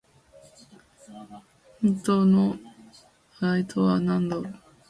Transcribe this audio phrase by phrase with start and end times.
[1.83, 2.57] 本当の
[3.39, 4.55] 幸いとはなんだろう。